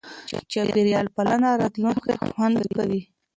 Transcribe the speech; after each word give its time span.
چاپېریال 0.51 1.07
پالنه 1.15 1.49
راتلونکی 1.61 2.13
خوندي 2.35 2.67
کوي. 2.75 3.01